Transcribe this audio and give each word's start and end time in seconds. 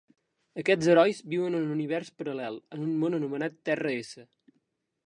Aquests 0.61 0.89
herois 0.93 1.19
viuen 1.33 1.57
en 1.59 1.67
un 1.69 1.75
univers 1.75 2.09
paral·lel 2.23 2.59
en 2.79 2.89
un 2.89 2.97
món 3.05 3.21
anomenat 3.21 3.63
Terra-S. 3.71 4.29